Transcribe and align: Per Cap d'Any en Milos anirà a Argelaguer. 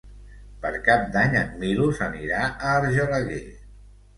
Per 0.63 0.71
Cap 0.87 1.03
d'Any 1.17 1.37
en 1.41 1.53
Milos 1.65 2.01
anirà 2.07 2.41
a 2.49 2.73
Argelaguer. 2.81 3.43